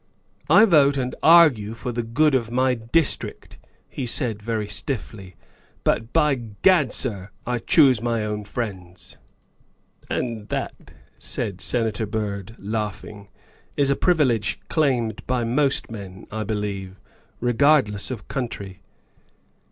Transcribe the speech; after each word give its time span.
'I 0.49 0.65
vote 0.65 0.97
and 0.97 1.13
argue 1.21 1.75
for 1.75 1.91
the 1.91 2.01
good 2.01 2.33
of 2.33 2.49
my 2.49 2.73
district,' 2.73 3.59
he 3.87 4.07
said 4.07 4.41
very 4.41 4.67
stiffly,' 4.67 5.35
but, 5.83 6.11
by 6.11 6.33
Gad, 6.63 6.91
sir, 6.91 7.29
I 7.45 7.59
choose 7.59 8.01
my 8.01 8.25
own 8.25 8.45
friends. 8.45 9.17
''"And 10.09 10.49
that," 10.49 10.89
said 11.19 11.61
Senator 11.61 12.07
Byrd, 12.07 12.55
laughing," 12.57 13.27
is 13.77 13.91
a 13.91 13.95
privilege 13.95 14.59
claimed 14.69 15.21
by 15.27 15.43
most 15.43 15.91
men, 15.91 16.25
I 16.31 16.45
believe, 16.45 16.95
regardless 17.39 18.09
of 18.09 18.27
country. 18.27 18.81